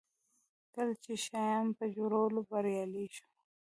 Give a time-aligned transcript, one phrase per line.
[0.75, 3.27] کله چې شیام په جوړولو بریالی شو.